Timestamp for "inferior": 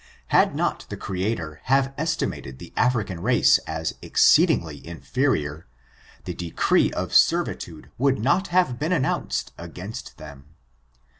4.83-5.67